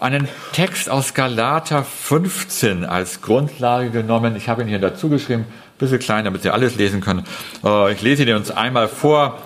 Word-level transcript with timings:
einen 0.00 0.28
Text 0.52 0.90
aus 0.90 1.14
Galater 1.14 1.84
15 1.84 2.84
als 2.84 3.22
Grundlage 3.22 3.90
genommen. 3.90 4.36
Ich 4.36 4.48
habe 4.48 4.62
ihn 4.62 4.68
hier 4.68 4.78
dazu 4.78 5.08
geschrieben, 5.08 5.42
ein 5.42 5.78
bisschen 5.78 5.98
klein, 5.98 6.24
damit 6.24 6.42
Sie 6.42 6.50
alles 6.50 6.76
lesen 6.76 7.00
können. 7.00 7.24
Äh, 7.64 7.92
ich 7.92 8.02
lese 8.02 8.24
ihn 8.24 8.34
uns 8.34 8.50
einmal 8.50 8.88
vor. 8.88 9.38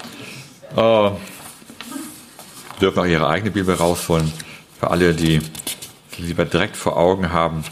Äh, 0.76 1.10
dürfen 2.80 2.98
auch 2.98 3.06
Ihre 3.06 3.28
eigene 3.28 3.50
Bibel 3.50 3.74
rausholen, 3.74 4.32
für 4.78 4.90
alle, 4.90 5.14
die 5.14 5.40
lieber 6.18 6.44
direkt 6.44 6.76
vor 6.76 6.96
Augen 6.96 7.32
haben. 7.32 7.64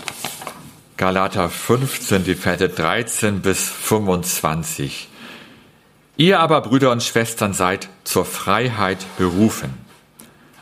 Galater 0.96 1.48
15, 1.48 2.24
die 2.24 2.34
Verse 2.34 2.68
13 2.68 3.40
bis 3.40 3.68
25. 3.68 5.08
Ihr 6.16 6.40
aber, 6.40 6.60
Brüder 6.60 6.90
und 6.90 7.02
Schwestern, 7.02 7.54
seid 7.54 7.88
zur 8.04 8.24
Freiheit 8.24 8.98
berufen. 9.16 9.87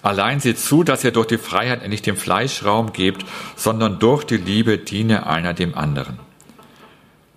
Allein 0.07 0.39
seht 0.39 0.61
zu, 0.61 0.85
dass 0.85 1.03
ihr 1.03 1.11
durch 1.11 1.27
die 1.27 1.37
Freiheit 1.37 1.89
nicht 1.89 2.07
dem 2.07 2.17
Fleisch 2.17 2.65
Raum 2.65 2.93
gebt, 2.93 3.27
sondern 3.57 3.99
durch 3.99 4.23
die 4.23 4.37
Liebe 4.37 4.79
diene 4.79 5.27
einer 5.27 5.53
dem 5.53 5.75
anderen. 5.75 6.21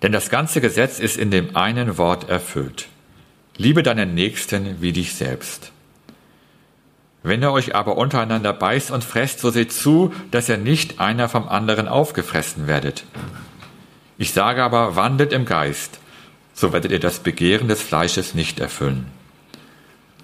Denn 0.02 0.12
das 0.12 0.30
ganze 0.30 0.60
Gesetz 0.60 1.00
ist 1.00 1.16
in 1.16 1.32
dem 1.32 1.56
einen 1.56 1.98
Wort 1.98 2.28
erfüllt. 2.28 2.86
Liebe 3.56 3.82
deinen 3.82 4.14
Nächsten 4.14 4.80
wie 4.80 4.92
dich 4.92 5.14
selbst. 5.14 5.72
Wenn 7.24 7.42
ihr 7.42 7.50
euch 7.50 7.74
aber 7.74 7.96
untereinander 7.96 8.52
beißt 8.52 8.92
und 8.92 9.02
fresst, 9.02 9.40
so 9.40 9.50
seht 9.50 9.72
zu, 9.72 10.14
dass 10.30 10.48
ihr 10.48 10.56
nicht 10.56 11.00
einer 11.00 11.28
vom 11.28 11.48
anderen 11.48 11.88
aufgefressen 11.88 12.68
werdet. 12.68 13.02
Ich 14.16 14.32
sage 14.32 14.62
aber, 14.62 14.94
wandelt 14.94 15.32
im 15.32 15.44
Geist, 15.44 15.98
so 16.54 16.72
werdet 16.72 16.92
ihr 16.92 17.00
das 17.00 17.18
Begehren 17.18 17.66
des 17.66 17.82
Fleisches 17.82 18.36
nicht 18.36 18.60
erfüllen. 18.60 19.10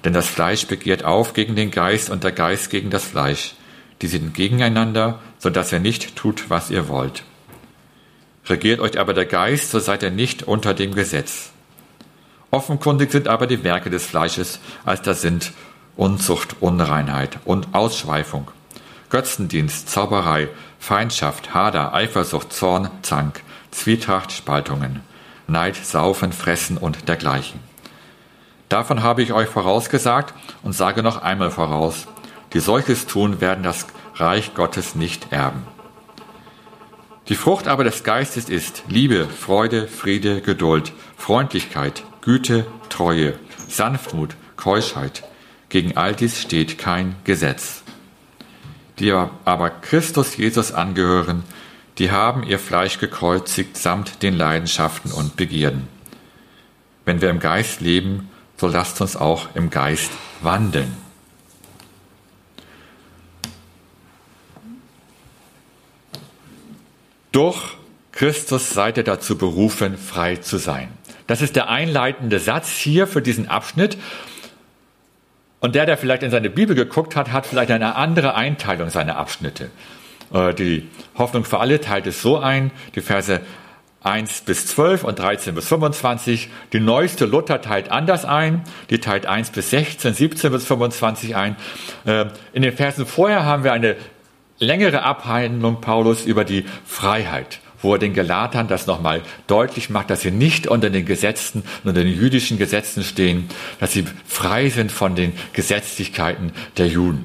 Denn 0.07 0.12
das 0.12 0.29
Fleisch 0.29 0.69
begehrt 0.69 1.05
auf 1.05 1.33
gegen 1.33 1.57
den 1.57 1.73
Geist 1.73 2.11
und 2.11 2.23
der 2.23 2.31
Geist 2.31 2.71
gegen 2.71 2.91
das 2.91 3.03
Fleisch. 3.03 3.57
Die 4.03 4.07
sind 4.07 4.35
gegeneinander, 4.35 5.19
so 5.41 5.51
dass 5.51 5.73
ihr 5.73 5.81
nicht 5.81 6.15
tut, 6.15 6.48
was 6.48 6.71
ihr 6.71 6.87
wollt. 6.87 7.25
Regiert 8.45 8.79
euch 8.79 9.01
aber 9.01 9.15
der 9.15 9.27
Geist, 9.27 9.73
so 9.73 9.81
seid 9.81 10.05
ihr 10.05 10.13
nicht 10.13 10.45
unter 10.45 10.75
dem 10.75 10.95
Gesetz. 10.95 11.51
Offenkundig 12.53 13.11
sind 13.11 13.27
aber 13.27 13.48
die 13.48 13.65
Werke 13.65 13.91
des 13.91 14.07
Fleisches, 14.07 14.61
als 14.85 15.03
das 15.03 15.23
sind 15.23 15.51
Unzucht, 15.97 16.55
Unreinheit 16.61 17.41
und 17.45 17.75
Ausschweifung, 17.75 18.53
Götzendienst, 19.11 19.89
Zauberei, 19.91 20.47
Feindschaft, 20.79 21.53
Hader, 21.53 21.95
Eifersucht, 21.95 22.53
Zorn, 22.53 22.91
Zank, 23.03 23.43
Zwietracht, 23.73 24.31
Spaltungen, 24.31 25.01
Neid, 25.48 25.75
Saufen, 25.75 26.31
Fressen 26.31 26.79
und 26.79 27.09
dergleichen 27.09 27.66
Davon 28.69 29.03
habe 29.03 29.22
ich 29.22 29.33
euch 29.33 29.48
vorausgesagt 29.48 30.34
und 30.62 30.72
sage 30.72 31.03
noch 31.03 31.22
einmal 31.22 31.50
voraus, 31.50 32.06
die 32.53 32.61
solches 32.61 33.06
tun, 33.06 33.41
werden 33.41 33.62
das 33.62 33.86
Reich 34.14 34.55
Gottes 34.55 34.95
nicht 34.95 35.33
erben. 35.33 35.62
Die 37.28 37.34
Frucht 37.34 37.67
aber 37.67 37.84
des 37.84 38.05
Geistes 38.05 38.48
ist 38.48 38.84
Liebe, 38.89 39.27
Freude, 39.28 39.89
Friede, 39.89 40.41
Geduld, 40.41 40.92
Freundlichkeit, 41.17 42.05
Güte, 42.20 42.67
Treue, 42.89 43.35
Sanftmut, 43.68 44.36
Keuschheit. 44.57 45.24
Gegen 45.68 45.96
all 45.96 46.14
dies 46.14 46.41
steht 46.41 46.79
kein 46.79 47.17
Gesetz. 47.24 47.83
Die 49.01 49.12
aber 49.12 49.70
Christus 49.70 50.36
Jesus 50.36 50.73
angehören, 50.73 51.42
die 51.98 52.11
haben 52.11 52.42
ihr 52.45 52.58
Fleisch 52.58 52.98
gekreuzigt 52.98 53.77
samt 53.77 54.23
den 54.23 54.36
Leidenschaften 54.36 55.11
und 55.11 55.36
Begierden. 55.36 55.89
Wenn 57.05 57.20
wir 57.20 57.30
im 57.30 57.41
Geist 57.41 57.80
leben, 57.80 58.29
so 58.56 58.68
lasst 58.68 59.00
uns 59.00 59.17
auch 59.17 59.48
im 59.55 59.70
Geist 59.70 60.11
wandeln. 60.42 60.96
Durch 67.33 67.77
Christus 68.12 68.70
seid 68.70 68.96
ihr 68.96 69.05
dazu 69.05 69.36
berufen, 69.36 69.98
frei 69.98 70.36
zu 70.36 70.56
sein. 70.56 70.89
Das 71.27 71.42
ist 71.42 71.55
der 71.55 71.68
einleitende 71.68 72.39
Satz 72.39 72.70
hier 72.70 73.06
für 73.06 73.20
diesen 73.20 73.48
Abschnitt. 73.48 73.98
Und 75.61 75.74
der, 75.74 75.84
der 75.84 75.98
vielleicht 75.98 76.23
in 76.23 76.30
seine 76.30 76.48
Bibel 76.48 76.74
geguckt 76.74 77.14
hat, 77.14 77.33
hat 77.33 77.46
vielleicht 77.46 77.70
eine 77.70 77.96
andere 77.96 78.34
Einteilung 78.34 78.88
seiner 78.88 79.17
Abschnitte. 79.17 79.70
Äh, 80.33 80.55
die 80.55 80.88
Hoffnung 81.17 81.44
für 81.44 81.58
alle 81.58 81.80
teilt 81.80 82.06
es 82.06 82.23
so 82.23 82.38
ein, 82.38 82.70
die 82.94 83.00
Verse 83.00 83.40
1 84.06 84.42
bis 84.42 84.67
12 84.68 85.05
und 85.05 85.18
13 85.18 85.55
bis 85.55 85.68
25. 85.68 86.48
Die 86.72 86.80
neueste 86.80 87.27
Luther 87.27 87.61
teilt 87.61 87.90
anders 87.90 88.24
ein. 88.24 88.62
Die 88.89 88.98
teilt 88.98 89.27
1 89.27 89.50
bis 89.50 89.70
16, 89.70 90.14
17 90.14 90.52
bis 90.52 90.64
25 90.64 91.34
ein. 91.34 91.56
Ähm, 92.06 92.30
in 92.52 92.62
den 92.62 92.72
Versen 92.72 93.05
vorher 93.05 93.44
haben 93.44 93.64
wir 93.64 93.72
eine 93.72 93.96
längere 94.58 95.02
Abhandlung 95.02 95.80
Paulus 95.80 96.24
über 96.24 96.44
die 96.44 96.64
Freiheit, 96.86 97.58
wo 97.83 97.94
er 97.94 97.98
den 97.98 98.14
Galatern 98.14 98.68
das 98.68 98.86
nochmal 98.86 99.22
deutlich 99.48 99.90
macht, 99.90 100.08
dass 100.11 100.20
sie 100.20 100.30
nicht 100.30 100.68
unter 100.68 100.88
den 100.88 101.05
Gesetzen, 101.05 101.64
unter 101.84 102.00
den 102.00 102.14
jüdischen 102.14 102.58
Gesetzen 102.58 103.02
stehen, 103.02 103.48
dass 103.80 103.92
sie 103.92 104.05
frei 104.24 104.70
sind 104.70 104.92
von 104.92 105.17
den 105.17 105.33
Gesetzlichkeiten 105.52 106.52
der 106.77 106.86
Juden. 106.86 107.24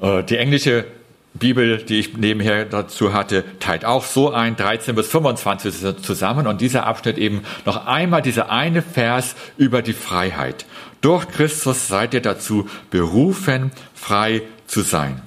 Äh, 0.00 0.24
die 0.24 0.38
englische 0.38 0.86
Bibel, 1.34 1.78
die 1.78 1.98
ich 1.98 2.16
nebenher 2.16 2.64
dazu 2.66 3.12
hatte, 3.12 3.44
teilt 3.58 3.84
auch 3.84 4.04
so 4.04 4.30
ein, 4.32 4.54
13 4.56 4.94
bis 4.94 5.08
25 5.08 6.02
zusammen 6.02 6.46
und 6.46 6.60
dieser 6.60 6.86
Abschnitt 6.86 7.16
eben 7.18 7.42
noch 7.64 7.86
einmal 7.86 8.20
dieser 8.22 8.50
eine 8.50 8.82
Vers 8.82 9.34
über 9.56 9.80
die 9.80 9.94
Freiheit. 9.94 10.66
Durch 11.00 11.28
Christus 11.28 11.88
seid 11.88 12.14
ihr 12.14 12.20
dazu 12.20 12.68
berufen, 12.90 13.72
frei 13.94 14.42
zu 14.66 14.82
sein. 14.82 15.22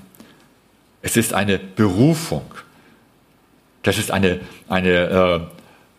Es 1.02 1.18
ist 1.18 1.34
eine 1.34 1.60
Berufung. 1.60 2.46
Das 3.84 3.98
ist 3.98 4.12
eine, 4.12 4.40
eine 4.68 4.90
äh, 4.90 5.40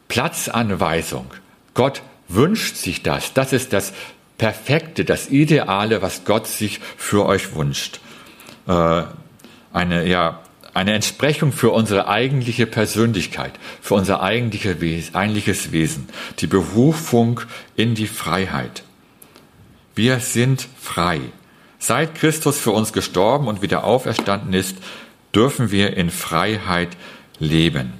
Platzanweisung. 0.09 1.27
Gott 1.75 2.03
wünscht 2.29 2.77
sich 2.77 3.03
das. 3.03 3.33
Das 3.35 3.53
ist 3.53 3.73
das 3.73 3.93
Perfekte, 4.39 5.05
das 5.05 5.31
Ideale, 5.31 6.03
was 6.03 6.25
Gott 6.25 6.47
sich 6.47 6.81
für 6.97 7.27
euch 7.27 7.55
wünscht. 7.55 8.01
Äh, 8.67 9.03
eine, 9.77 10.09
ja, 10.09 10.41
eine 10.73 10.95
Entsprechung 10.95 11.53
für 11.53 11.71
unsere 11.71 12.09
eigentliche 12.09 12.67
Persönlichkeit, 12.67 13.53
für 13.83 13.95
unser 13.95 14.23
eigentliche 14.23 14.81
Wes 14.81 15.15
eigentliches 15.15 15.71
Wesen, 15.71 16.09
die 16.39 16.47
Berufung 16.47 17.41
in 17.77 17.95
die 17.95 18.07
Freiheit. 18.07 18.83
Wir 19.95 20.21
sind 20.21 20.67
frei. 20.81 21.21
Seit 21.79 22.15
Christus 22.15 22.59
für 22.59 22.71
uns 22.71 22.95
gestorben 22.95 23.49
und 23.49 23.61
wieder 23.61 23.85
auferstanden 23.85 24.55
ist, 24.55 24.79
dürfen 25.35 25.71
wir 25.71 25.97
in 25.97 26.11
Freiheit 26.11 26.97
leben. 27.39 27.93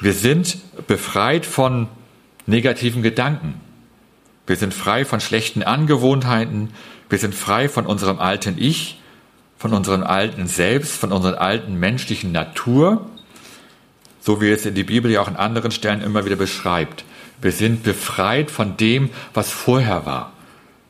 Wir 0.00 0.12
sind 0.12 0.58
befreit 0.86 1.44
von 1.44 1.88
negativen 2.46 3.02
Gedanken. 3.02 3.60
Wir 4.50 4.56
sind 4.56 4.74
frei 4.74 5.04
von 5.04 5.20
schlechten 5.20 5.62
Angewohnheiten. 5.62 6.70
Wir 7.08 7.18
sind 7.18 7.36
frei 7.36 7.68
von 7.68 7.86
unserem 7.86 8.18
alten 8.18 8.56
Ich, 8.58 8.98
von 9.56 9.72
unserem 9.72 10.02
alten 10.02 10.48
Selbst, 10.48 10.94
von 10.96 11.12
unserer 11.12 11.40
alten 11.40 11.78
menschlichen 11.78 12.32
Natur, 12.32 13.06
so 14.20 14.40
wie 14.40 14.50
es 14.50 14.66
in 14.66 14.74
die 14.74 14.82
Bibel 14.82 15.08
ja 15.08 15.20
auch 15.20 15.28
an 15.28 15.36
anderen 15.36 15.70
Stellen 15.70 16.00
immer 16.00 16.24
wieder 16.24 16.34
beschreibt. 16.34 17.04
Wir 17.40 17.52
sind 17.52 17.84
befreit 17.84 18.50
von 18.50 18.76
dem, 18.76 19.10
was 19.34 19.52
vorher 19.52 20.04
war. 20.04 20.32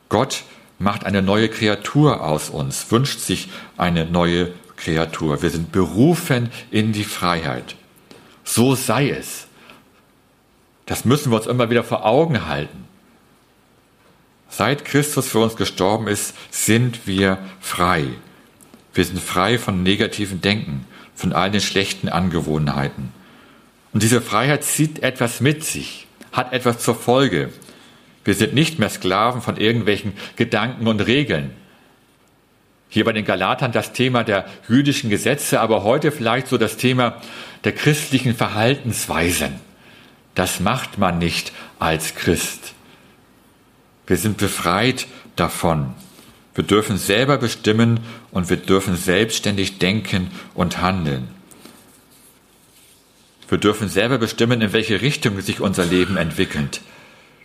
Gott 0.09 0.41
macht 0.79 1.05
eine 1.05 1.21
neue 1.21 1.47
Kreatur 1.47 2.23
aus 2.23 2.49
uns, 2.49 2.89
wünscht 2.89 3.19
sich 3.19 3.47
eine 3.77 4.07
neue 4.07 4.53
Kreatur. 4.75 5.43
Wir 5.43 5.51
sind 5.51 5.71
berufen 5.71 6.49
in 6.71 6.93
die 6.93 7.03
Freiheit. 7.03 7.75
So 8.43 8.73
sei 8.73 9.11
es. 9.11 9.45
Das 10.87 11.05
müssen 11.05 11.31
wir 11.31 11.35
uns 11.35 11.45
immer 11.45 11.69
wieder 11.69 11.83
vor 11.83 12.07
Augen 12.07 12.47
halten. 12.47 12.89
Seit 14.53 14.83
Christus 14.83 15.29
für 15.29 15.39
uns 15.39 15.55
gestorben 15.55 16.07
ist, 16.07 16.35
sind 16.51 17.07
wir 17.07 17.37
frei. 17.61 18.03
Wir 18.93 19.05
sind 19.05 19.21
frei 19.21 19.57
von 19.57 19.81
negativen 19.81 20.41
Denken, 20.41 20.85
von 21.15 21.31
all 21.31 21.49
den 21.49 21.61
schlechten 21.61 22.09
Angewohnheiten. 22.09 23.13
Und 23.93 24.03
diese 24.03 24.21
Freiheit 24.21 24.65
zieht 24.65 25.03
etwas 25.03 25.39
mit 25.39 25.63
sich, 25.63 26.05
hat 26.33 26.51
etwas 26.51 26.79
zur 26.79 26.95
Folge. 26.95 27.49
Wir 28.25 28.33
sind 28.33 28.53
nicht 28.53 28.77
mehr 28.77 28.89
Sklaven 28.89 29.41
von 29.41 29.55
irgendwelchen 29.55 30.13
Gedanken 30.35 30.85
und 30.87 30.99
Regeln. 30.99 31.51
Hier 32.89 33.05
bei 33.05 33.13
den 33.13 33.23
Galatern 33.23 33.71
das 33.71 33.93
Thema 33.93 34.25
der 34.25 34.45
jüdischen 34.67 35.09
Gesetze, 35.09 35.61
aber 35.61 35.83
heute 35.83 36.11
vielleicht 36.11 36.47
so 36.47 36.57
das 36.57 36.75
Thema 36.75 37.21
der 37.63 37.71
christlichen 37.71 38.35
Verhaltensweisen. 38.35 39.61
Das 40.35 40.59
macht 40.59 40.97
man 40.97 41.19
nicht 41.19 41.53
als 41.79 42.15
Christ. 42.15 42.73
Wir 44.11 44.17
sind 44.17 44.35
befreit 44.35 45.07
davon. 45.37 45.93
Wir 46.53 46.65
dürfen 46.65 46.97
selber 46.97 47.37
bestimmen 47.37 48.01
und 48.31 48.49
wir 48.49 48.57
dürfen 48.57 48.97
selbstständig 48.97 49.79
denken 49.79 50.31
und 50.53 50.81
handeln. 50.81 51.29
Wir 53.47 53.57
dürfen 53.57 53.87
selber 53.87 54.17
bestimmen, 54.17 54.59
in 54.59 54.73
welche 54.73 55.01
Richtung 55.01 55.39
sich 55.39 55.61
unser 55.61 55.85
Leben 55.85 56.17
entwickelt. 56.17 56.81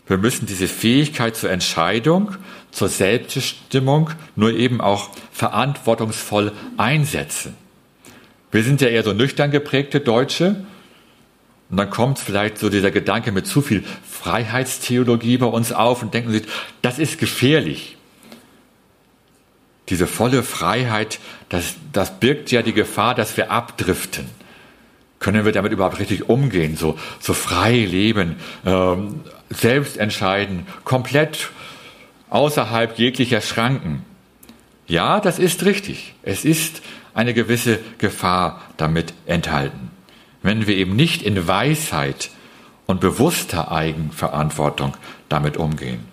Wir 0.08 0.18
müssen 0.18 0.46
diese 0.46 0.66
Fähigkeit 0.66 1.36
zur 1.36 1.50
Entscheidung, 1.50 2.32
zur 2.72 2.88
Selbstbestimmung 2.88 4.10
nur 4.34 4.50
eben 4.50 4.80
auch 4.80 5.10
verantwortungsvoll 5.30 6.50
einsetzen. 6.76 7.54
Wir 8.50 8.64
sind 8.64 8.80
ja 8.80 8.88
eher 8.88 9.04
so 9.04 9.12
nüchtern 9.12 9.52
geprägte 9.52 10.00
Deutsche. 10.00 10.66
Und 11.68 11.78
dann 11.78 11.90
kommt 11.90 12.18
vielleicht 12.18 12.58
so 12.58 12.70
dieser 12.70 12.90
Gedanke 12.90 13.32
mit 13.32 13.46
zu 13.46 13.60
viel 13.60 13.84
Freiheitstheologie 14.08 15.38
bei 15.38 15.46
uns 15.46 15.72
auf 15.72 16.02
und 16.02 16.14
denken 16.14 16.30
sich, 16.30 16.44
das 16.82 16.98
ist 16.98 17.18
gefährlich. 17.18 17.96
Diese 19.88 20.06
volle 20.06 20.42
Freiheit, 20.42 21.18
das, 21.48 21.74
das 21.92 22.18
birgt 22.18 22.50
ja 22.50 22.62
die 22.62 22.72
Gefahr, 22.72 23.14
dass 23.14 23.36
wir 23.36 23.50
abdriften. 23.50 24.26
Können 25.18 25.44
wir 25.44 25.52
damit 25.52 25.72
überhaupt 25.72 25.98
richtig 25.98 26.28
umgehen? 26.28 26.76
So, 26.76 26.98
so 27.20 27.34
frei 27.34 27.72
leben, 27.72 28.36
ähm, 28.64 29.22
selbst 29.50 29.96
entscheiden, 29.96 30.66
komplett 30.84 31.50
außerhalb 32.30 32.98
jeglicher 32.98 33.40
Schranken. 33.40 34.04
Ja, 34.86 35.20
das 35.20 35.38
ist 35.38 35.64
richtig. 35.64 36.14
Es 36.22 36.44
ist 36.44 36.82
eine 37.14 37.34
gewisse 37.34 37.80
Gefahr 37.98 38.60
damit 38.76 39.14
enthalten. 39.26 39.85
Wenn 40.46 40.69
wir 40.69 40.76
eben 40.76 40.94
nicht 40.94 41.22
in 41.22 41.48
Weisheit 41.48 42.31
und 42.87 43.00
bewusster 43.00 43.72
Eigenverantwortung 43.72 44.96
damit 45.28 45.56
umgehen. 45.56 46.04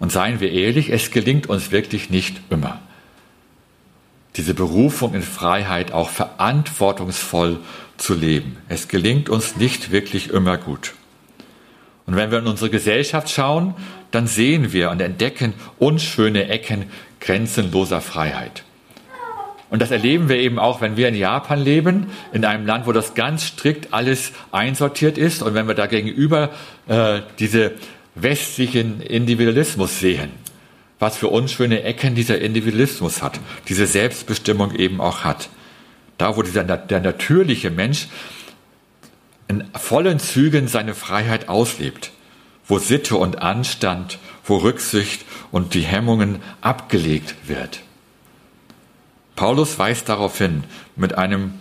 Und 0.00 0.10
seien 0.10 0.40
wir 0.40 0.50
ehrlich, 0.50 0.90
es 0.90 1.12
gelingt 1.12 1.46
uns 1.46 1.70
wirklich 1.70 2.10
nicht 2.10 2.40
immer. 2.50 2.80
Diese 4.34 4.52
Berufung 4.52 5.14
in 5.14 5.22
Freiheit 5.22 5.92
auch 5.92 6.10
verantwortungsvoll 6.10 7.60
zu 7.96 8.14
leben. 8.14 8.56
Es 8.68 8.88
gelingt 8.88 9.28
uns 9.28 9.54
nicht 9.54 9.92
wirklich 9.92 10.30
immer 10.30 10.58
gut. 10.58 10.94
Und 12.04 12.16
wenn 12.16 12.32
wir 12.32 12.40
in 12.40 12.48
unsere 12.48 12.68
Gesellschaft 12.68 13.30
schauen, 13.30 13.74
dann 14.10 14.26
sehen 14.26 14.72
wir 14.72 14.90
und 14.90 15.00
entdecken 15.00 15.54
unschöne 15.78 16.48
Ecken 16.48 16.86
grenzenloser 17.20 18.00
Freiheit. 18.00 18.65
Und 19.68 19.82
das 19.82 19.90
erleben 19.90 20.28
wir 20.28 20.36
eben 20.36 20.58
auch, 20.58 20.80
wenn 20.80 20.96
wir 20.96 21.08
in 21.08 21.14
Japan 21.14 21.60
leben, 21.60 22.06
in 22.32 22.44
einem 22.44 22.66
Land, 22.66 22.86
wo 22.86 22.92
das 22.92 23.14
ganz 23.14 23.44
strikt 23.46 23.92
alles 23.92 24.32
einsortiert 24.52 25.18
ist 25.18 25.42
und 25.42 25.54
wenn 25.54 25.66
wir 25.66 25.74
da 25.74 25.86
gegenüber 25.86 26.50
äh, 26.86 27.20
diese 27.38 27.72
westlichen 28.14 29.00
Individualismus 29.00 29.98
sehen, 29.98 30.30
was 30.98 31.16
für 31.16 31.28
unschöne 31.28 31.82
Ecken 31.82 32.14
dieser 32.14 32.40
Individualismus 32.40 33.22
hat, 33.22 33.40
diese 33.68 33.86
Selbstbestimmung 33.86 34.74
eben 34.74 35.00
auch 35.00 35.24
hat. 35.24 35.48
Da, 36.16 36.36
wo 36.36 36.42
dieser, 36.42 36.64
der 36.64 37.00
natürliche 37.00 37.70
Mensch 37.70 38.08
in 39.48 39.64
vollen 39.74 40.18
Zügen 40.18 40.66
seine 40.68 40.94
Freiheit 40.94 41.48
auslebt, 41.48 42.12
wo 42.66 42.78
Sitte 42.78 43.16
und 43.16 43.42
Anstand, 43.42 44.18
wo 44.44 44.56
Rücksicht 44.56 45.24
und 45.52 45.74
die 45.74 45.82
Hemmungen 45.82 46.40
abgelegt 46.62 47.34
wird. 47.46 47.80
Paulus 49.36 49.78
weist 49.78 50.08
darauf 50.08 50.38
hin 50.38 50.64
mit 50.96 51.16
einem 51.16 51.52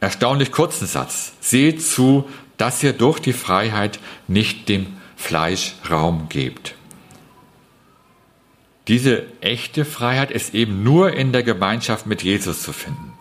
erstaunlich 0.00 0.50
kurzen 0.50 0.86
Satz. 0.86 1.34
Seht 1.40 1.82
zu, 1.82 2.28
dass 2.56 2.82
ihr 2.82 2.92
durch 2.92 3.20
die 3.20 3.32
Freiheit 3.32 4.00
nicht 4.26 4.68
dem 4.68 4.86
Fleisch 5.16 5.74
Raum 5.88 6.28
gebt. 6.28 6.74
Diese 8.88 9.24
echte 9.42 9.84
Freiheit 9.84 10.30
ist 10.30 10.54
eben 10.54 10.82
nur 10.82 11.12
in 11.12 11.32
der 11.32 11.42
Gemeinschaft 11.42 12.06
mit 12.06 12.22
Jesus 12.22 12.62
zu 12.62 12.72
finden. 12.72 13.12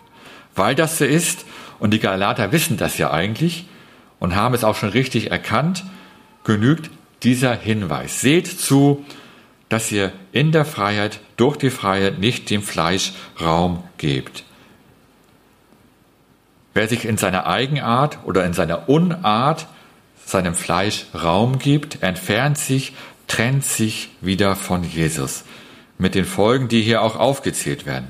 Weil 0.56 0.76
das 0.76 0.98
so 0.98 1.06
ist, 1.06 1.46
und 1.80 1.92
die 1.92 2.00
Galater 2.00 2.52
wissen 2.52 2.78
das 2.78 2.98
ja 2.98 3.12
eigentlich 3.12 3.66
und 4.20 4.36
haben 4.36 4.56
es 4.56 4.64
auch 4.64 4.76
schon 4.76 4.90
richtig 4.90 5.30
erkannt, 5.30 5.84
genügt 6.44 6.90
dieser 7.24 7.54
Hinweis. 7.54 8.22
Seht 8.22 8.48
zu, 8.48 9.06
dass 9.70 9.92
ihr 9.92 10.12
in 10.32 10.52
der 10.52 10.66
Freiheit, 10.66 11.20
durch 11.36 11.58
die 11.58 11.70
Freiheit 11.70 12.20
nicht 12.20 12.50
dem 12.50 12.62
Fleisch 12.62 13.14
Raum 13.40 13.84
gebt. 13.98 14.44
Wer 16.74 16.88
sich 16.88 17.06
in 17.06 17.18
seiner 17.18 17.48
Eigenart 17.48 18.20
oder 18.24 18.46
in 18.46 18.54
seiner 18.54 18.88
Unart 18.88 19.68
seinem 20.26 20.56
Fleisch 20.56 21.06
Raum 21.14 21.58
gibt, 21.58 22.04
entfernt 22.04 22.58
sich, 22.58 22.94
trennt 23.28 23.64
sich 23.64 24.10
wieder 24.22 24.56
von 24.56 24.84
Jesus. 24.84 25.44
Mit 25.98 26.16
den 26.16 26.26
Folgen, 26.26 26.68
die 26.68 26.82
hier 26.82 27.02
auch 27.02 27.16
aufgezählt 27.16 27.86
werden. 27.86 28.08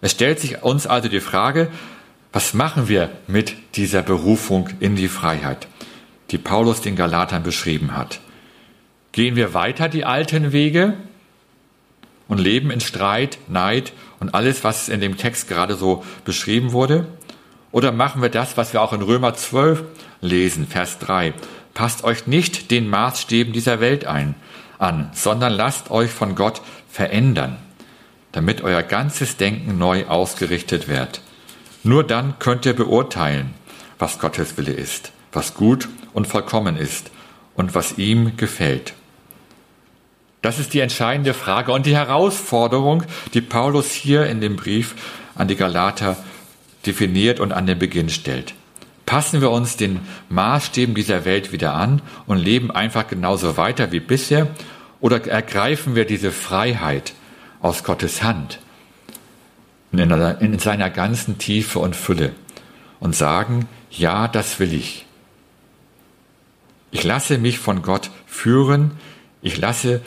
Es 0.00 0.12
stellt 0.12 0.40
sich 0.40 0.62
uns 0.62 0.86
also 0.86 1.08
die 1.08 1.20
Frage, 1.20 1.68
was 2.32 2.54
machen 2.54 2.88
wir 2.88 3.10
mit 3.26 3.54
dieser 3.76 4.02
Berufung 4.02 4.68
in 4.80 4.96
die 4.96 5.08
Freiheit, 5.08 5.66
die 6.30 6.38
Paulus 6.38 6.80
den 6.80 6.96
Galatern 6.96 7.42
beschrieben 7.42 7.96
hat? 7.96 8.20
Gehen 9.12 9.36
wir 9.36 9.54
weiter 9.54 9.88
die 9.88 10.04
alten 10.04 10.52
Wege 10.52 10.94
und 12.28 12.38
leben 12.38 12.70
in 12.70 12.80
Streit, 12.80 13.38
Neid 13.48 13.92
und 14.20 14.34
alles, 14.34 14.64
was 14.64 14.88
in 14.88 15.00
dem 15.00 15.16
Text 15.16 15.48
gerade 15.48 15.74
so 15.76 16.04
beschrieben 16.24 16.72
wurde? 16.72 17.06
Oder 17.70 17.92
machen 17.92 18.22
wir 18.22 18.28
das, 18.28 18.56
was 18.56 18.72
wir 18.72 18.82
auch 18.82 18.92
in 18.92 19.02
Römer 19.02 19.34
12 19.34 19.84
lesen, 20.20 20.66
Vers 20.66 20.98
3? 20.98 21.34
Passt 21.74 22.04
euch 22.04 22.26
nicht 22.26 22.70
den 22.70 22.88
Maßstäben 22.88 23.52
dieser 23.52 23.80
Welt 23.80 24.06
ein, 24.06 24.34
an, 24.78 25.10
sondern 25.12 25.52
lasst 25.52 25.90
euch 25.90 26.10
von 26.10 26.34
Gott 26.34 26.60
verändern 26.88 27.58
damit 28.32 28.62
euer 28.62 28.82
ganzes 28.82 29.36
Denken 29.36 29.78
neu 29.78 30.06
ausgerichtet 30.06 30.88
wird. 30.88 31.20
Nur 31.84 32.04
dann 32.04 32.38
könnt 32.38 32.66
ihr 32.66 32.74
beurteilen, 32.74 33.54
was 33.98 34.18
Gottes 34.18 34.56
Wille 34.56 34.72
ist, 34.72 35.12
was 35.32 35.54
gut 35.54 35.88
und 36.14 36.26
vollkommen 36.26 36.76
ist 36.76 37.10
und 37.54 37.74
was 37.74 37.98
ihm 37.98 38.36
gefällt. 38.36 38.94
Das 40.42 40.58
ist 40.58 40.74
die 40.74 40.80
entscheidende 40.80 41.34
Frage 41.34 41.72
und 41.72 41.86
die 41.86 41.94
Herausforderung, 41.94 43.04
die 43.32 43.40
Paulus 43.40 43.92
hier 43.92 44.26
in 44.26 44.40
dem 44.40 44.56
Brief 44.56 44.94
an 45.34 45.48
die 45.48 45.56
Galater 45.56 46.16
definiert 46.84 47.40
und 47.40 47.52
an 47.52 47.66
den 47.66 47.78
Beginn 47.78 48.08
stellt. 48.08 48.54
Passen 49.06 49.40
wir 49.40 49.50
uns 49.50 49.76
den 49.76 50.00
Maßstäben 50.28 50.94
dieser 50.94 51.24
Welt 51.24 51.52
wieder 51.52 51.74
an 51.74 52.02
und 52.26 52.38
leben 52.38 52.70
einfach 52.70 53.06
genauso 53.06 53.56
weiter 53.56 53.92
wie 53.92 54.00
bisher 54.00 54.48
oder 55.00 55.24
ergreifen 55.26 55.94
wir 55.94 56.04
diese 56.04 56.32
Freiheit, 56.32 57.14
aus 57.60 57.84
Gottes 57.84 58.22
Hand 58.24 58.58
in 59.92 60.58
seiner 60.58 60.90
ganzen 60.90 61.38
Tiefe 61.38 61.78
und 61.78 61.94
Fülle 61.94 62.32
und 62.98 63.14
sagen, 63.14 63.68
ja, 63.90 64.26
das 64.26 64.58
will 64.58 64.72
ich. 64.72 65.06
Ich 66.90 67.04
lasse 67.04 67.38
mich 67.38 67.58
von 67.58 67.82
Gott 67.82 68.10
führen, 68.26 68.92
ich 69.42 69.58
lasse 69.58 70.00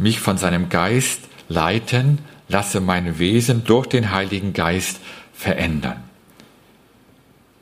mich 0.00 0.20
von 0.20 0.38
seinem 0.38 0.68
Geist 0.68 1.20
leiten, 1.48 2.18
lasse 2.48 2.80
mein 2.80 3.18
Wesen 3.18 3.64
durch 3.64 3.86
den 3.86 4.10
Heiligen 4.10 4.52
Geist 4.52 5.00
verändern. 5.32 6.02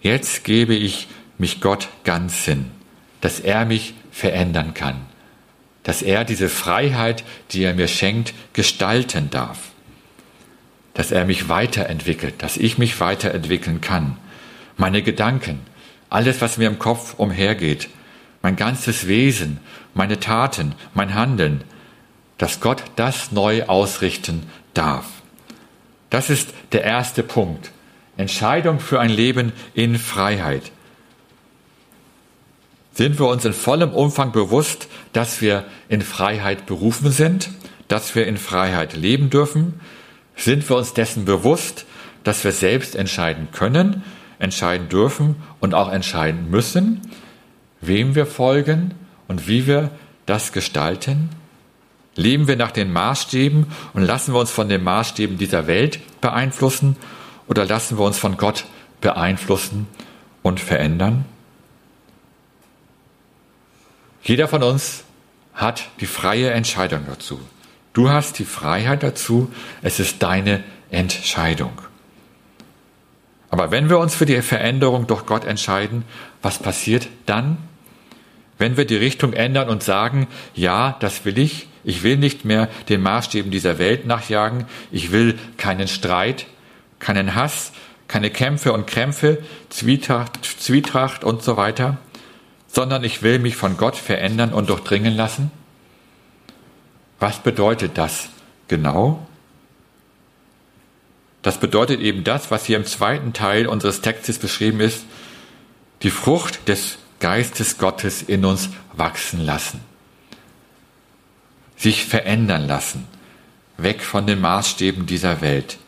Jetzt 0.00 0.44
gebe 0.44 0.74
ich 0.74 1.08
mich 1.36 1.60
Gott 1.60 1.88
ganz 2.04 2.44
hin, 2.44 2.70
dass 3.20 3.40
er 3.40 3.64
mich 3.64 3.94
verändern 4.10 4.74
kann 4.74 5.08
dass 5.88 6.02
er 6.02 6.26
diese 6.26 6.50
Freiheit, 6.50 7.24
die 7.50 7.62
er 7.62 7.72
mir 7.72 7.88
schenkt, 7.88 8.34
gestalten 8.52 9.30
darf. 9.30 9.70
Dass 10.92 11.12
er 11.12 11.24
mich 11.24 11.48
weiterentwickelt, 11.48 12.42
dass 12.42 12.58
ich 12.58 12.76
mich 12.76 13.00
weiterentwickeln 13.00 13.80
kann. 13.80 14.18
Meine 14.76 15.00
Gedanken, 15.02 15.60
alles, 16.10 16.42
was 16.42 16.58
mir 16.58 16.68
im 16.68 16.78
Kopf 16.78 17.14
umhergeht, 17.14 17.88
mein 18.42 18.54
ganzes 18.54 19.06
Wesen, 19.06 19.60
meine 19.94 20.20
Taten, 20.20 20.74
mein 20.92 21.14
Handeln, 21.14 21.64
dass 22.38 22.60
Gott 22.60 22.84
das 22.96 23.32
neu 23.32 23.64
ausrichten 23.64 24.48
darf. 24.74 25.06
Das 26.10 26.30
ist 26.30 26.54
der 26.72 26.84
erste 26.84 27.22
Punkt. 27.22 27.72
Entscheidung 28.16 28.80
für 28.80 29.00
ein 29.00 29.10
Leben 29.10 29.52
in 29.74 29.96
Freiheit. 29.96 30.72
Sind 32.92 33.18
wir 33.20 33.28
uns 33.28 33.44
in 33.44 33.52
vollem 33.52 33.90
Umfang 33.90 34.32
bewusst, 34.32 34.88
dass 35.12 35.40
wir 35.40 35.64
in 35.88 36.02
Freiheit 36.02 36.66
berufen 36.66 37.12
sind, 37.12 37.50
dass 37.86 38.14
wir 38.14 38.26
in 38.26 38.36
Freiheit 38.38 38.96
leben 38.96 39.30
dürfen? 39.30 39.80
Sind 40.34 40.68
wir 40.68 40.76
uns 40.76 40.94
dessen 40.94 41.24
bewusst, 41.24 41.86
dass 42.24 42.42
wir 42.42 42.52
selbst 42.52 42.96
entscheiden 42.96 43.48
können, 43.52 44.02
entscheiden 44.40 44.88
dürfen 44.88 45.36
und 45.60 45.74
auch 45.74 45.92
entscheiden 45.92 46.50
müssen, 46.50 47.02
wem 47.80 48.14
wir 48.16 48.26
folgen 48.26 48.94
und 49.28 49.46
wie 49.46 49.66
wir 49.68 49.90
das 50.26 50.52
gestalten? 50.52 51.30
Leben 52.18 52.48
wir 52.48 52.56
nach 52.56 52.72
den 52.72 52.92
Maßstäben 52.92 53.66
und 53.92 54.02
lassen 54.02 54.34
wir 54.34 54.40
uns 54.40 54.50
von 54.50 54.68
den 54.68 54.82
Maßstäben 54.82 55.38
dieser 55.38 55.68
Welt 55.68 56.00
beeinflussen 56.20 56.96
oder 57.46 57.64
lassen 57.64 57.96
wir 57.96 58.04
uns 58.04 58.18
von 58.18 58.36
Gott 58.36 58.64
beeinflussen 59.00 59.86
und 60.42 60.58
verändern? 60.58 61.24
Jeder 64.24 64.48
von 64.48 64.64
uns 64.64 65.04
hat 65.54 65.90
die 66.00 66.06
freie 66.06 66.50
Entscheidung 66.50 67.04
dazu. 67.06 67.40
Du 67.92 68.10
hast 68.10 68.40
die 68.40 68.44
Freiheit 68.44 69.04
dazu, 69.04 69.52
es 69.82 70.00
ist 70.00 70.20
deine 70.20 70.64
Entscheidung. 70.90 71.80
Aber 73.48 73.70
wenn 73.70 73.88
wir 73.88 73.98
uns 74.00 74.16
für 74.16 74.26
die 74.26 74.42
Veränderung 74.42 75.06
durch 75.06 75.24
Gott 75.24 75.44
entscheiden, 75.44 76.04
was 76.42 76.58
passiert 76.58 77.08
dann? 77.26 77.58
Wenn 78.58 78.76
wir 78.76 78.84
die 78.84 78.96
Richtung 78.96 79.32
ändern 79.32 79.68
und 79.68 79.82
sagen, 79.82 80.26
ja, 80.54 80.96
das 81.00 81.24
will 81.24 81.38
ich, 81.38 81.68
ich 81.84 82.02
will 82.02 82.16
nicht 82.16 82.44
mehr 82.44 82.68
den 82.88 83.00
Maßstäben 83.00 83.50
dieser 83.50 83.78
Welt 83.78 84.06
nachjagen, 84.06 84.66
ich 84.90 85.12
will 85.12 85.38
keinen 85.56 85.88
Streit, 85.88 86.46
keinen 86.98 87.34
Hass, 87.34 87.72
keine 88.08 88.30
Kämpfe 88.30 88.72
und 88.72 88.86
Krämpfe, 88.86 89.42
Zwietracht, 89.68 90.44
Zwietracht 90.44 91.24
und 91.24 91.42
so 91.42 91.56
weiter, 91.56 91.98
sondern 92.66 93.04
ich 93.04 93.22
will 93.22 93.38
mich 93.38 93.56
von 93.56 93.76
Gott 93.76 93.96
verändern 93.96 94.52
und 94.52 94.68
durchdringen 94.68 95.14
lassen. 95.14 95.50
Was 97.20 97.38
bedeutet 97.38 97.96
das 97.96 98.28
genau? 98.66 99.26
Das 101.42 101.58
bedeutet 101.58 102.00
eben 102.00 102.24
das, 102.24 102.50
was 102.50 102.64
hier 102.64 102.76
im 102.76 102.84
zweiten 102.84 103.32
Teil 103.32 103.66
unseres 103.66 104.00
Textes 104.00 104.38
beschrieben 104.38 104.80
ist, 104.80 105.04
die 106.02 106.10
Frucht 106.10 106.68
des 106.68 106.97
Geistes 107.20 107.78
Gottes 107.78 108.22
in 108.22 108.44
uns 108.44 108.70
wachsen 108.92 109.44
lassen, 109.44 109.80
sich 111.76 112.04
verändern 112.04 112.66
lassen, 112.66 113.06
weg 113.76 114.02
von 114.02 114.26
den 114.26 114.40
Maßstäben 114.40 115.06
dieser 115.06 115.40
Welt. 115.40 115.78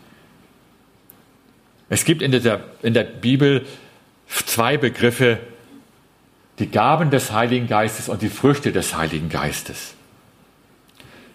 Es 1.89 2.05
gibt 2.05 2.23
in 2.23 2.33
der, 2.33 2.65
in 2.83 2.95
der 2.95 3.05
Bibel 3.05 3.67
zwei 4.29 4.77
Begriffe, 4.77 5.41
die 6.59 6.71
Gaben 6.71 7.11
des 7.11 7.33
Heiligen 7.33 7.67
Geistes 7.67 8.09
und 8.09 8.23
die 8.23 8.29
Früchte 8.29 8.71
des 8.71 8.95
Heiligen 8.95 9.29
Geistes. 9.29 9.95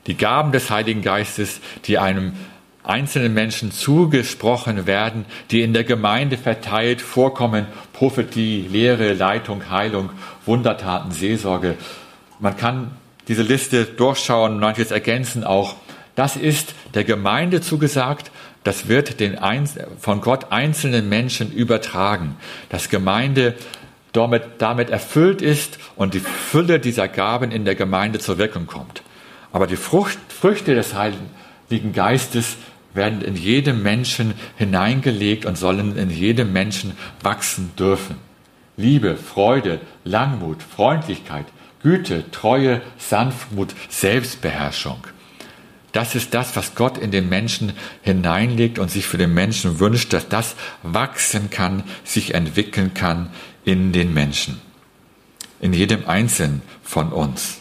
Die 0.08 0.16
Gaben 0.16 0.52
des 0.52 0.70
Heiligen 0.70 1.02
Geistes, 1.02 1.62
die 1.86 1.98
einem 1.98 2.34
einzelnen 2.88 3.34
Menschen 3.34 3.72
zugesprochen 3.72 4.88
werden, 4.88 5.26
die 5.52 5.62
in 5.62 5.74
der 5.74 5.84
Gemeinde 5.84 6.38
verteilt 6.38 7.02
vorkommen. 7.02 7.68
Prophetie, 7.94 8.68
Lehre, 8.72 9.14
Leitung, 9.14 9.70
Heilung, 9.70 10.10
Wundertaten, 10.46 11.12
Seelsorge. 11.12 11.76
Man 12.40 12.58
kann 12.58 12.92
diese 13.28 13.44
Liste 13.44 13.86
durchschauen, 13.86 14.60
manches 14.60 14.92
ergänzen 14.92 15.44
auch. 15.44 15.76
Das 16.16 16.36
ist 16.36 16.74
der 16.94 17.04
Gemeinde 17.04 17.62
zugesagt. 17.62 18.32
Das 18.64 18.88
wird 18.88 19.20
den 19.20 19.38
von 20.00 20.22
Gott 20.22 20.52
einzelnen 20.52 21.10
Menschen 21.10 21.52
übertragen. 21.52 22.36
Dass 22.70 22.90
Gemeinde 22.90 23.56
damit, 24.16 24.44
damit 24.60 24.90
erfüllt 24.90 25.42
ist 25.42 25.78
und 25.96 26.14
die 26.14 26.20
Fülle 26.20 26.80
dieser 26.80 27.08
Gaben 27.08 27.52
in 27.52 27.66
der 27.66 27.76
Gemeinde 27.76 28.20
zur 28.20 28.38
Wirkung 28.38 28.66
kommt. 28.66 29.04
Aber 29.52 29.68
die 29.68 29.76
Frucht, 29.76 30.18
Früchte 30.30 30.76
des 30.76 30.94
Heiligen 30.94 31.94
Geistes 31.94 32.58
werden 32.96 33.22
in 33.22 33.36
jedem 33.36 33.84
Menschen 33.84 34.34
hineingelegt 34.58 35.46
und 35.46 35.58
sollen 35.58 35.98
in 35.98 36.10
jedem 36.10 36.54
Menschen 36.54 36.94
wachsen 37.22 37.72
dürfen. 37.78 38.16
Liebe, 38.78 39.16
Freude, 39.16 39.80
Langmut, 40.04 40.64
Freundlichkeit, 40.64 41.46
Güte, 41.82 42.30
Treue, 42.32 42.82
Sanftmut, 42.98 43.76
Selbstbeherrschung. 43.90 45.06
Das 45.92 46.14
ist 46.14 46.34
das, 46.34 46.56
was 46.58 46.76
Gott 46.76 46.98
in 46.98 47.12
den 47.12 47.30
Menschen 47.30 47.72
hineinlegt 48.02 48.80
und 48.80 48.92
sich 48.92 49.06
für 49.06 49.18
den 49.18 49.34
Menschen 49.34 49.80
wünscht, 49.80 50.12
dass 50.12 50.28
das 50.28 50.56
wachsen 50.84 51.50
kann, 51.50 51.84
sich 52.04 52.34
entwickeln 52.34 52.94
kann 52.94 53.30
in 53.64 53.94
den 53.94 54.14
Menschen. 54.14 54.60
In 55.62 55.72
jedem 55.72 56.06
Einzelnen 56.06 56.62
von 56.84 57.14
uns. 57.14 57.60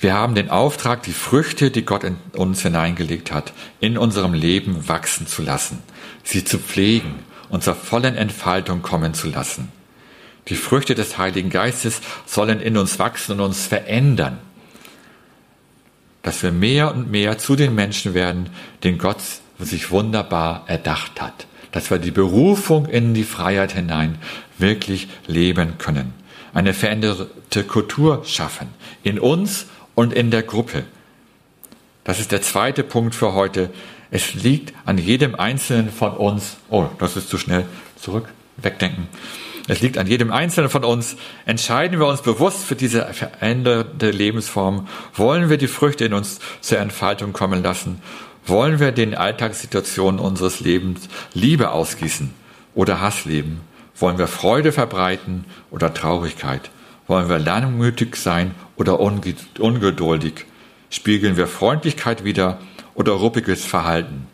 Wir 0.00 0.14
haben 0.14 0.34
den 0.36 0.48
Auftrag, 0.48 1.02
die 1.02 1.12
Früchte, 1.12 1.70
die 1.70 1.84
Gott 1.84 2.04
in 2.04 2.16
uns 2.32 2.62
hineingelegt 2.62 3.32
hat, 3.32 3.52
in 3.80 3.98
unserem 3.98 4.32
Leben 4.32 4.88
wachsen 4.88 5.26
zu 5.26 5.42
lassen, 5.42 5.82
sie 6.22 6.44
zu 6.44 6.58
pflegen 6.58 7.16
und 7.48 7.64
zur 7.64 7.74
vollen 7.74 8.14
Entfaltung 8.14 8.82
kommen 8.82 9.14
zu 9.14 9.28
lassen. 9.28 9.72
Die 10.48 10.54
Früchte 10.54 10.94
des 10.94 11.18
Heiligen 11.18 11.50
Geistes 11.50 12.00
sollen 12.26 12.60
in 12.60 12.76
uns 12.76 12.98
wachsen 12.98 13.32
und 13.32 13.40
uns 13.40 13.66
verändern, 13.66 14.38
dass 16.22 16.42
wir 16.42 16.52
mehr 16.52 16.94
und 16.94 17.10
mehr 17.10 17.38
zu 17.38 17.56
den 17.56 17.74
Menschen 17.74 18.14
werden, 18.14 18.50
den 18.84 18.98
Gott 18.98 19.18
sich 19.58 19.90
wunderbar 19.90 20.64
erdacht 20.66 21.20
hat, 21.20 21.46
dass 21.72 21.90
wir 21.90 21.98
die 21.98 22.10
Berufung 22.12 22.86
in 22.86 23.14
die 23.14 23.24
Freiheit 23.24 23.72
hinein 23.72 24.18
wirklich 24.58 25.08
leben 25.26 25.76
können, 25.78 26.14
eine 26.54 26.72
veränderte 26.72 27.64
Kultur 27.64 28.24
schaffen, 28.24 28.68
in 29.02 29.18
uns 29.18 29.66
und 29.98 30.12
in 30.12 30.30
der 30.30 30.44
Gruppe. 30.44 30.84
Das 32.04 32.20
ist 32.20 32.30
der 32.30 32.40
zweite 32.40 32.84
Punkt 32.84 33.16
für 33.16 33.34
heute. 33.34 33.68
Es 34.12 34.32
liegt 34.32 34.72
an 34.84 34.96
jedem 34.96 35.34
Einzelnen 35.34 35.90
von 35.90 36.12
uns, 36.12 36.56
oh, 36.70 36.86
das 37.00 37.16
ist 37.16 37.28
zu 37.28 37.36
schnell, 37.36 37.66
zurück, 37.96 38.28
wegdenken. 38.58 39.08
Es 39.66 39.80
liegt 39.80 39.98
an 39.98 40.06
jedem 40.06 40.30
Einzelnen 40.30 40.70
von 40.70 40.84
uns. 40.84 41.16
Entscheiden 41.46 41.98
wir 41.98 42.06
uns 42.06 42.22
bewusst 42.22 42.64
für 42.64 42.76
diese 42.76 43.12
veränderte 43.12 44.12
Lebensform. 44.12 44.86
Wollen 45.14 45.50
wir 45.50 45.56
die 45.56 45.66
Früchte 45.66 46.04
in 46.04 46.14
uns 46.14 46.38
zur 46.60 46.78
Entfaltung 46.78 47.32
kommen 47.32 47.64
lassen? 47.64 48.00
Wollen 48.46 48.78
wir 48.78 48.92
den 48.92 49.16
Alltagssituationen 49.16 50.20
unseres 50.20 50.60
Lebens 50.60 51.08
Liebe 51.34 51.72
ausgießen 51.72 52.32
oder 52.76 53.00
Hass 53.00 53.24
leben? 53.24 53.62
Wollen 53.96 54.18
wir 54.18 54.28
Freude 54.28 54.70
verbreiten 54.70 55.44
oder 55.72 55.92
Traurigkeit? 55.92 56.70
Wollen 57.08 57.28
wir 57.30 57.38
langmütig 57.38 58.16
sein 58.16 58.54
oder 58.76 59.00
ungeduldig? 59.00 60.44
Spiegeln 60.90 61.36
wir 61.36 61.46
Freundlichkeit 61.46 62.22
wider 62.22 62.60
oder 62.94 63.12
ruppiges 63.12 63.64
Verhalten? 63.64 64.26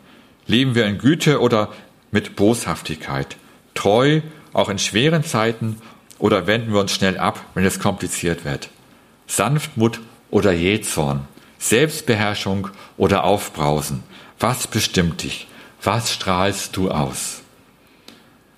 Leben 0.45 0.75
wir 0.75 0.85
in 0.85 0.97
Güte 0.97 1.39
oder 1.39 1.69
mit 2.11 2.35
Boshaftigkeit? 2.35 3.37
Treu 3.73 4.21
auch 4.51 4.69
in 4.69 4.77
schweren 4.77 5.23
Zeiten 5.23 5.81
oder 6.19 6.47
wenden 6.47 6.73
wir 6.73 6.81
uns 6.81 6.91
schnell 6.91 7.17
ab, 7.17 7.43
wenn 7.53 7.65
es 7.65 7.79
kompliziert 7.79 8.43
wird? 8.43 8.69
Sanftmut 9.25 10.01
oder 10.29 10.51
Jähzorn? 10.51 11.27
Selbstbeherrschung 11.57 12.67
oder 12.97 13.23
Aufbrausen? 13.23 14.03
Was 14.37 14.67
bestimmt 14.67 15.23
dich? 15.23 15.47
Was 15.81 16.13
strahlst 16.13 16.75
du 16.75 16.91
aus? 16.91 17.41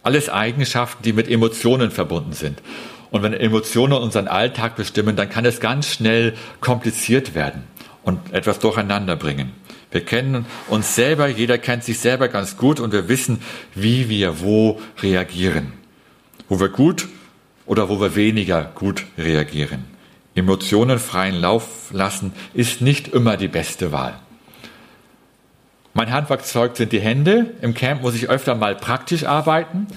Alles 0.02 0.28
Eigenschaften, 0.30 1.04
die 1.04 1.14
mit 1.14 1.30
Emotionen 1.30 1.92
verbunden 1.92 2.34
sind. 2.34 2.62
Und 3.10 3.24
wenn 3.24 3.34
Emotionen 3.34 3.94
unseren 3.94 4.28
Alltag 4.28 4.76
bestimmen, 4.76 5.16
dann 5.16 5.30
kann 5.30 5.46
es 5.46 5.60
ganz 5.60 5.88
schnell 5.88 6.34
kompliziert 6.60 7.36
werden 7.36 7.64
und 8.04 8.34
etwas 8.34 8.60
durcheinander 8.60 9.16
bringen. 9.16 9.52
Wir 9.92 10.02
kennen 10.02 10.46
uns 10.68 10.96
selber, 10.96 11.28
jeder 11.28 11.58
kennt 11.58 11.84
sich 11.84 12.00
selber 12.00 12.28
ganz 12.28 12.58
gut 12.58 12.80
und 12.80 12.92
wir 12.92 13.08
wissen, 13.08 13.42
wie 13.74 14.10
wir 14.10 14.42
wo 14.42 14.82
reagieren. 15.02 15.74
Wo 16.50 16.60
wir 16.60 16.70
gut 16.70 17.08
oder 17.66 17.88
wo 17.90 18.00
wir 18.02 18.16
weniger 18.16 18.72
gut 18.76 19.06
reagieren. 19.18 19.86
Emotionen 20.36 21.00
freien 21.00 21.36
Lauf 21.36 21.92
lassen 21.92 22.34
ist 22.54 22.82
nicht 22.82 23.08
immer 23.08 23.38
die 23.38 23.48
beste 23.48 23.92
Wahl. 23.92 24.20
Mein 25.94 26.12
Handwerkzeug 26.12 26.78
sind 26.78 26.92
die 26.92 27.00
Hände. 27.00 27.56
Im 27.62 27.74
Camp 27.74 28.04
muss 28.04 28.14
ich 28.14 28.30
öfter 28.30 28.54
mal 28.54 28.76
praktisch 28.76 29.24
arbeiten 29.24 29.88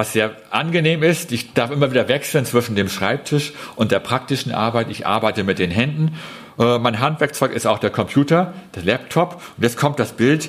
was 0.00 0.14
sehr 0.14 0.34
angenehm 0.48 1.02
ist. 1.02 1.30
Ich 1.30 1.52
darf 1.52 1.70
immer 1.70 1.90
wieder 1.90 2.08
wechseln 2.08 2.46
zwischen 2.46 2.74
dem 2.74 2.88
Schreibtisch 2.88 3.52
und 3.76 3.92
der 3.92 3.98
praktischen 3.98 4.50
Arbeit. 4.50 4.88
Ich 4.88 5.06
arbeite 5.06 5.44
mit 5.44 5.58
den 5.58 5.70
Händen. 5.70 6.16
Äh, 6.58 6.78
mein 6.78 7.00
Handwerkzeug 7.00 7.52
ist 7.52 7.66
auch 7.66 7.78
der 7.78 7.90
Computer, 7.90 8.54
der 8.74 8.84
Laptop. 8.84 9.42
Und 9.58 9.62
jetzt 9.62 9.76
kommt 9.76 9.98
das 9.98 10.12
Bild. 10.12 10.48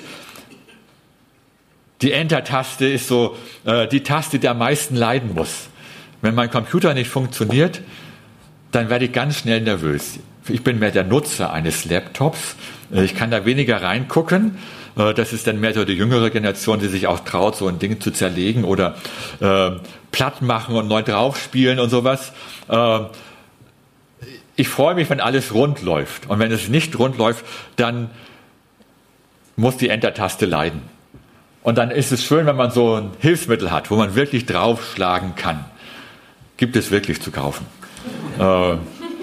Die 2.01 2.13
Enter-Taste 2.13 2.87
ist 2.87 3.09
so 3.09 3.35
äh, 3.65 3.89
die 3.89 4.03
Taste, 4.03 4.39
die 4.39 4.47
am 4.47 4.57
meisten 4.57 4.95
leiden 4.95 5.33
muss. 5.35 5.67
Wenn 6.21 6.33
mein 6.33 6.49
Computer 6.49 6.93
nicht 6.93 7.09
funktioniert, 7.09 7.81
dann 8.71 8.89
werde 8.89 9.03
ich 9.03 9.11
ganz 9.11 9.39
schnell 9.39 9.59
nervös. 9.59 10.19
Ich 10.47 10.63
bin 10.63 10.79
mehr 10.79 10.91
der 10.91 11.03
Nutzer 11.03 11.51
eines 11.51 11.83
Laptops. 11.83 12.55
Äh, 12.93 13.03
ich 13.03 13.15
kann 13.15 13.31
da 13.31 13.45
weniger 13.45 13.81
reingucken. 13.81 14.57
Äh, 14.97 15.13
das 15.13 15.33
ist 15.33 15.47
dann 15.47 15.59
mehr 15.59 15.73
so 15.73 15.85
die 15.85 15.93
jüngere 15.93 16.29
Generation, 16.29 16.79
die 16.79 16.87
sich 16.87 17.07
auch 17.07 17.21
traut, 17.21 17.55
so 17.55 17.67
ein 17.67 17.79
Ding 17.79 17.99
zu 17.99 18.11
zerlegen 18.11 18.63
oder 18.63 18.95
äh, 19.39 19.71
platt 20.11 20.41
machen 20.41 20.75
und 20.75 20.87
neu 20.87 21.03
draufspielen 21.03 21.79
und 21.79 21.89
sowas. 21.89 22.33
Äh, 22.69 22.99
ich 24.55 24.67
freue 24.67 24.95
mich, 24.95 25.09
wenn 25.09 25.19
alles 25.19 25.53
rund 25.53 25.81
läuft. 25.81 26.29
Und 26.29 26.39
wenn 26.39 26.51
es 26.51 26.67
nicht 26.67 26.97
rund 26.99 27.17
läuft, 27.17 27.45
dann 27.77 28.09
muss 29.55 29.77
die 29.77 29.89
Enter-Taste 29.89 30.45
leiden. 30.45 30.81
Und 31.63 31.77
dann 31.77 31.91
ist 31.91 32.11
es 32.11 32.23
schön, 32.23 32.45
wenn 32.45 32.55
man 32.55 32.71
so 32.71 32.95
ein 32.95 33.11
Hilfsmittel 33.19 33.71
hat, 33.71 33.91
wo 33.91 33.95
man 33.95 34.15
wirklich 34.15 34.45
draufschlagen 34.45 35.35
kann. 35.35 35.65
gibt 36.57 36.75
es 36.75 36.91
wirklich 36.91 37.21
zu 37.21 37.31
kaufen. 37.31 37.65
Äh, 38.37 38.75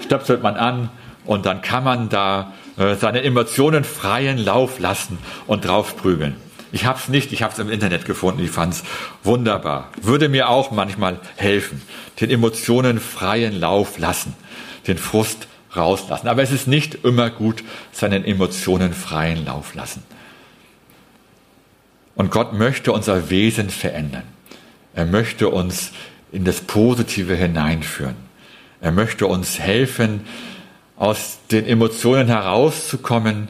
stöpselt 0.03 0.41
man 0.41 0.55
an 0.55 0.89
und 1.25 1.45
dann 1.45 1.61
kann 1.61 1.83
man 1.83 2.09
da 2.09 2.53
äh, 2.79 2.95
seine 2.95 3.21
Emotionen 3.23 3.83
freien 3.83 4.37
Lauf 4.37 4.79
lassen 4.79 5.19
und 5.45 5.65
drauf 5.65 5.97
prügeln. 5.97 6.35
Ich 6.71 6.85
habe 6.85 6.97
es 6.97 7.09
nicht, 7.09 7.33
ich 7.33 7.43
habe 7.43 7.51
es 7.51 7.59
im 7.59 7.69
Internet 7.69 8.05
gefunden, 8.05 8.43
ich 8.43 8.51
fand 8.51 8.73
es 8.73 8.83
wunderbar. 9.23 9.91
Würde 10.01 10.29
mir 10.29 10.49
auch 10.49 10.71
manchmal 10.71 11.19
helfen, 11.35 11.81
den 12.21 12.29
Emotionen 12.29 12.99
freien 12.99 13.59
Lauf 13.59 13.97
lassen, 13.97 14.33
den 14.87 14.97
Frust 14.97 15.47
rauslassen. 15.75 16.27
Aber 16.27 16.41
es 16.41 16.51
ist 16.51 16.67
nicht 16.67 17.03
immer 17.03 17.29
gut, 17.29 17.63
seinen 17.91 18.23
Emotionen 18.23 18.93
freien 18.93 19.45
Lauf 19.45 19.75
lassen. 19.75 20.03
Und 22.15 22.31
Gott 22.31 22.53
möchte 22.53 22.91
unser 22.91 23.29
Wesen 23.29 23.69
verändern. 23.69 24.23
Er 24.93 25.05
möchte 25.05 25.49
uns 25.49 25.91
in 26.31 26.45
das 26.45 26.61
Positive 26.61 27.35
hineinführen. 27.35 28.15
Er 28.81 28.91
möchte 28.91 29.27
uns 29.27 29.59
helfen, 29.59 30.21
aus 30.99 31.39
den 31.49 31.65
Emotionen 31.65 32.27
herauszukommen 32.27 33.47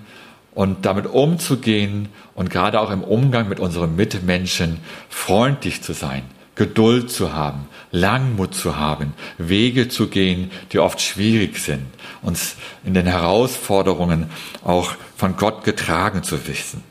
und 0.53 0.85
damit 0.85 1.07
umzugehen 1.07 2.07
und 2.35 2.49
gerade 2.49 2.79
auch 2.79 2.91
im 2.91 3.03
Umgang 3.03 3.49
mit 3.49 3.59
unseren 3.59 3.95
Mitmenschen 3.95 4.77
freundlich 5.09 5.81
zu 5.81 5.93
sein, 5.93 6.23
Geduld 6.55 7.11
zu 7.11 7.33
haben, 7.33 7.67
Langmut 7.91 8.53
zu 8.53 8.77
haben, 8.77 9.13
Wege 9.37 9.89
zu 9.89 10.07
gehen, 10.07 10.51
die 10.71 10.79
oft 10.79 11.01
schwierig 11.01 11.57
sind, 11.57 11.87
uns 12.21 12.55
in 12.85 12.93
den 12.93 13.07
Herausforderungen 13.07 14.29
auch 14.63 14.93
von 15.17 15.35
Gott 15.35 15.63
getragen 15.63 16.21
zu 16.21 16.47
wissen. 16.47 16.83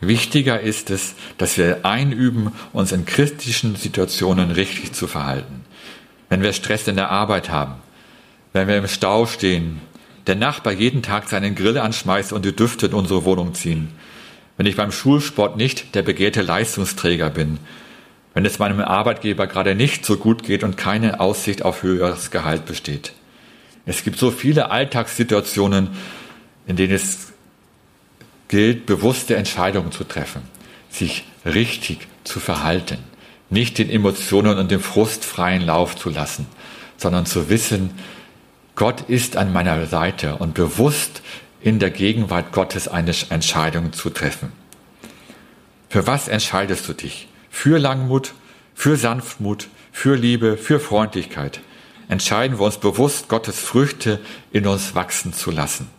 Wichtiger 0.00 0.60
ist 0.60 0.90
es, 0.90 1.14
dass 1.38 1.56
wir 1.56 1.84
einüben, 1.84 2.52
uns 2.72 2.92
in 2.92 3.04
christlichen 3.04 3.76
Situationen 3.76 4.50
richtig 4.50 4.92
zu 4.92 5.06
verhalten. 5.06 5.64
Wenn 6.28 6.42
wir 6.42 6.52
Stress 6.52 6.88
in 6.88 6.96
der 6.96 7.10
Arbeit 7.10 7.50
haben, 7.50 7.74
wenn 8.58 8.68
wir 8.68 8.78
im 8.78 8.88
Stau 8.88 9.26
stehen, 9.26 9.80
der 10.26 10.34
Nachbar 10.34 10.72
jeden 10.72 11.02
Tag 11.02 11.28
seinen 11.28 11.54
Grill 11.54 11.78
anschmeißt 11.78 12.32
und 12.32 12.44
die 12.44 12.54
Düfte 12.54 12.86
in 12.86 12.94
unsere 12.94 13.24
Wohnung 13.24 13.54
ziehen, 13.54 13.88
wenn 14.56 14.66
ich 14.66 14.76
beim 14.76 14.92
Schulsport 14.92 15.56
nicht 15.56 15.94
der 15.94 16.02
begehrte 16.02 16.42
Leistungsträger 16.42 17.30
bin, 17.30 17.58
wenn 18.34 18.44
es 18.44 18.58
meinem 18.58 18.80
Arbeitgeber 18.80 19.46
gerade 19.46 19.74
nicht 19.74 20.04
so 20.04 20.16
gut 20.16 20.42
geht 20.42 20.64
und 20.64 20.76
keine 20.76 21.20
Aussicht 21.20 21.64
auf 21.64 21.82
höheres 21.82 22.30
Gehalt 22.30 22.66
besteht. 22.66 23.12
Es 23.86 24.04
gibt 24.04 24.18
so 24.18 24.30
viele 24.30 24.70
Alltagssituationen, 24.70 25.90
in 26.66 26.76
denen 26.76 26.92
es 26.92 27.32
gilt, 28.48 28.86
bewusste 28.86 29.36
Entscheidungen 29.36 29.92
zu 29.92 30.04
treffen, 30.04 30.42
sich 30.90 31.24
richtig 31.46 32.06
zu 32.24 32.40
verhalten, 32.40 32.98
nicht 33.50 33.78
den 33.78 33.88
Emotionen 33.88 34.58
und 34.58 34.70
dem 34.70 34.80
Frust 34.80 35.24
freien 35.24 35.64
Lauf 35.64 35.96
zu 35.96 36.10
lassen, 36.10 36.46
sondern 36.98 37.24
zu 37.24 37.48
wissen, 37.48 37.90
Gott 38.78 39.02
ist 39.08 39.36
an 39.36 39.52
meiner 39.52 39.84
Seite 39.86 40.36
und 40.36 40.54
bewusst 40.54 41.20
in 41.60 41.78
der 41.78 41.90
Gegenwart 41.90 42.52
Gottes 42.52 42.88
eine 42.88 43.12
Entscheidung 43.28 43.92
zu 43.92 44.08
treffen. 44.08 44.52
Für 45.90 46.06
was 46.06 46.28
entscheidest 46.28 46.88
du 46.88 46.94
dich? 46.94 47.28
Für 47.50 47.78
Langmut, 47.78 48.32
für 48.74 48.96
Sanftmut, 48.96 49.68
für 49.92 50.14
Liebe, 50.14 50.56
für 50.56 50.80
Freundlichkeit. 50.80 51.60
Entscheiden 52.08 52.58
wir 52.58 52.64
uns 52.64 52.78
bewusst, 52.78 53.28
Gottes 53.28 53.60
Früchte 53.60 54.18
in 54.52 54.66
uns 54.66 54.94
wachsen 54.94 55.34
zu 55.34 55.50
lassen 55.50 55.90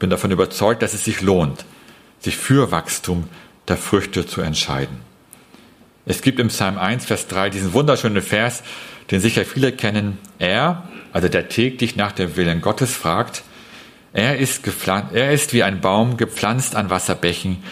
bin 0.00 0.10
davon 0.10 0.32
überzeugt, 0.32 0.82
dass 0.82 0.94
es 0.94 1.04
sich 1.04 1.20
lohnt, 1.20 1.64
sich 2.18 2.36
für 2.36 2.72
Wachstum 2.72 3.28
der 3.68 3.76
Früchte 3.76 4.26
zu 4.26 4.40
entscheiden. 4.40 4.98
Es 6.06 6.22
gibt 6.22 6.40
im 6.40 6.48
Psalm 6.48 6.78
1, 6.78 7.04
Vers 7.04 7.28
3 7.28 7.50
diesen 7.50 7.72
wunderschönen 7.74 8.22
Vers, 8.22 8.64
den 9.12 9.20
sicher 9.20 9.44
viele 9.44 9.70
kennen. 9.70 10.18
Er, 10.38 10.88
also 11.12 11.28
der 11.28 11.48
täglich 11.48 11.96
nach 11.96 12.12
dem 12.12 12.36
Willen 12.36 12.60
Gottes 12.60 12.94
fragt, 12.94 13.42
er 14.12 14.38
ist, 14.38 14.62
er 15.12 15.32
ist 15.32 15.52
wie 15.52 15.62
ein 15.62 15.80
Baum 15.80 16.16
gepflanzt 16.16 16.74
an 16.74 16.90
Wasserbächen, 16.90 17.62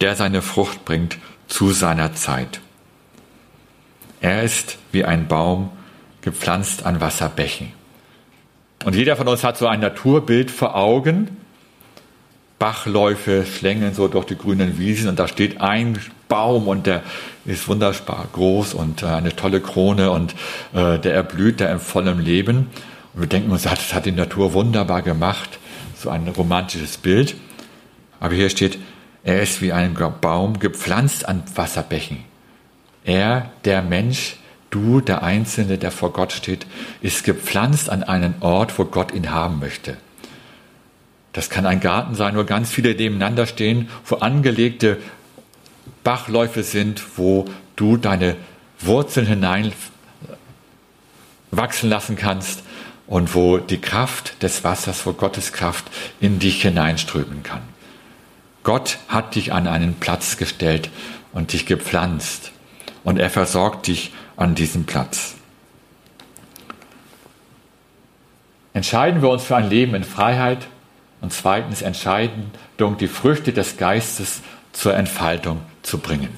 der 0.00 0.16
seine 0.16 0.42
Frucht 0.42 0.84
bringt 0.84 1.18
zu 1.46 1.70
seiner 1.70 2.14
Zeit. 2.14 2.60
Er 4.20 4.42
ist 4.42 4.78
wie 4.90 5.04
ein 5.04 5.28
Baum 5.28 5.70
gepflanzt 6.22 6.84
an 6.84 7.00
Wasserbächen. 7.00 7.72
Und 8.84 8.96
jeder 8.96 9.16
von 9.16 9.28
uns 9.28 9.44
hat 9.44 9.56
so 9.56 9.66
ein 9.66 9.80
Naturbild 9.80 10.50
vor 10.50 10.74
Augen, 10.74 11.36
Bachläufe 12.58 13.44
schlängeln 13.44 13.94
so 13.94 14.08
durch 14.08 14.26
die 14.26 14.38
grünen 14.38 14.78
Wiesen 14.78 15.08
und 15.08 15.18
da 15.18 15.28
steht 15.28 15.60
ein 15.60 15.98
Baum 16.28 16.68
und 16.68 16.86
der 16.86 17.02
ist 17.44 17.68
wunderbar 17.68 18.26
groß 18.32 18.74
und 18.74 19.02
äh, 19.02 19.06
eine 19.06 19.36
tolle 19.36 19.60
Krone 19.60 20.10
und 20.10 20.34
äh, 20.72 20.98
der 20.98 21.14
erblüht 21.14 21.60
da 21.60 21.70
im 21.70 21.80
vollen 21.80 22.20
Leben. 22.20 22.70
Und 23.12 23.20
wir 23.20 23.28
denken 23.28 23.50
uns, 23.50 23.62
das 23.62 23.92
hat 23.92 24.06
die 24.06 24.12
Natur 24.12 24.52
wunderbar 24.52 25.02
gemacht, 25.02 25.58
so 25.96 26.10
ein 26.10 26.26
romantisches 26.28 26.96
Bild. 26.96 27.36
Aber 28.20 28.34
hier 28.34 28.48
steht, 28.50 28.78
er 29.24 29.42
ist 29.42 29.60
wie 29.60 29.72
ein 29.72 29.96
Baum 30.20 30.58
gepflanzt 30.58 31.28
an 31.28 31.42
Wasserbächen. 31.54 32.18
Er, 33.04 33.50
der 33.64 33.82
Mensch, 33.82 34.36
du, 34.70 35.00
der 35.00 35.22
Einzelne, 35.22 35.78
der 35.78 35.90
vor 35.90 36.12
Gott 36.12 36.32
steht, 36.32 36.66
ist 37.00 37.24
gepflanzt 37.24 37.90
an 37.90 38.02
einen 38.02 38.34
Ort, 38.40 38.78
wo 38.78 38.84
Gott 38.84 39.12
ihn 39.12 39.30
haben 39.30 39.58
möchte. 39.58 39.96
Das 41.34 41.50
kann 41.50 41.66
ein 41.66 41.80
Garten 41.80 42.14
sein, 42.14 42.36
wo 42.36 42.44
ganz 42.44 42.70
viele 42.70 42.94
nebeneinander 42.94 43.46
stehen, 43.46 43.90
wo 44.06 44.16
angelegte 44.16 44.98
Bachläufe 46.04 46.62
sind, 46.62 47.18
wo 47.18 47.44
du 47.76 47.96
deine 47.96 48.36
Wurzeln 48.80 49.26
hinein 49.26 49.72
wachsen 51.50 51.90
lassen 51.90 52.14
kannst 52.16 52.62
und 53.06 53.34
wo 53.34 53.58
die 53.58 53.80
Kraft 53.80 54.42
des 54.44 54.62
Wassers, 54.62 55.04
wo 55.06 55.12
Gottes 55.12 55.52
Kraft 55.52 55.90
in 56.20 56.38
dich 56.38 56.62
hineinströmen 56.62 57.42
kann. 57.42 57.62
Gott 58.62 58.98
hat 59.08 59.34
dich 59.34 59.52
an 59.52 59.66
einen 59.66 59.94
Platz 59.94 60.36
gestellt 60.36 60.88
und 61.32 61.52
dich 61.52 61.66
gepflanzt 61.66 62.52
und 63.02 63.18
er 63.18 63.28
versorgt 63.28 63.88
dich 63.88 64.12
an 64.36 64.54
diesem 64.54 64.84
Platz. 64.84 65.34
Entscheiden 68.72 69.20
wir 69.20 69.30
uns 69.30 69.42
für 69.42 69.56
ein 69.56 69.68
Leben 69.68 69.94
in 69.94 70.04
Freiheit, 70.04 70.68
und 71.24 71.32
zweitens 71.32 71.80
Entscheidung, 71.80 72.50
die 73.00 73.08
Früchte 73.08 73.54
des 73.54 73.78
Geistes 73.78 74.42
zur 74.74 74.94
Entfaltung 74.94 75.62
zu 75.82 75.96
bringen. 75.96 76.28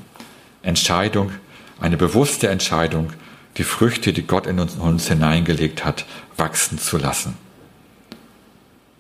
Entscheidung, 0.63 1.33
eine 1.81 1.97
bewusste 1.97 2.47
Entscheidung, 2.51 3.13
die 3.57 3.65
Früchte, 3.65 4.13
die 4.13 4.23
Gott 4.23 4.47
in 4.47 4.61
uns, 4.61 4.77
uns 4.77 5.09
hineingelegt 5.09 5.85
hat, 5.85 6.07
wachsen 6.37 6.79
zu 6.79 6.99
lassen. 6.99 7.37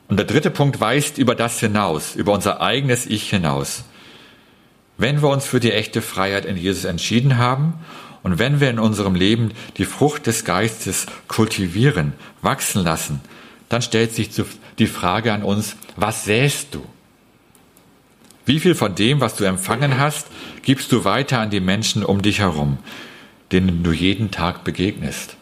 Und 0.08 0.16
der 0.16 0.26
dritte 0.26 0.50
Punkt 0.50 0.80
weist 0.80 1.18
über 1.18 1.36
das 1.36 1.60
hinaus, 1.60 2.16
über 2.16 2.32
unser 2.32 2.60
eigenes 2.60 3.06
Ich 3.06 3.30
hinaus. 3.30 3.84
Wenn 4.98 5.22
wir 5.22 5.28
uns 5.28 5.46
für 5.46 5.60
die 5.60 5.70
echte 5.70 6.02
Freiheit 6.02 6.46
in 6.46 6.56
Jesus 6.56 6.84
entschieden 6.84 7.38
haben 7.38 7.74
und 8.24 8.40
wenn 8.40 8.58
wir 8.58 8.70
in 8.70 8.80
unserem 8.80 9.14
Leben 9.14 9.52
die 9.76 9.84
Frucht 9.84 10.26
des 10.26 10.44
Geistes 10.44 11.06
kultivieren, 11.28 12.12
wachsen 12.42 12.82
lassen, 12.82 13.20
dann 13.68 13.82
stellt 13.82 14.14
sich 14.14 14.30
die 14.78 14.86
Frage 14.86 15.32
an 15.32 15.42
uns, 15.42 15.76
was 15.96 16.24
sähst 16.24 16.74
du? 16.74 16.84
Wie 18.44 18.60
viel 18.60 18.74
von 18.74 18.94
dem, 18.94 19.20
was 19.20 19.34
du 19.34 19.44
empfangen 19.44 19.98
hast, 19.98 20.28
gibst 20.62 20.92
du 20.92 21.04
weiter 21.04 21.40
an 21.40 21.50
die 21.50 21.60
Menschen 21.60 22.04
um 22.04 22.22
dich 22.22 22.38
herum, 22.38 22.78
denen 23.50 23.82
du 23.82 23.92
jeden 23.92 24.30
Tag 24.30 24.62
begegnest? 24.62 25.36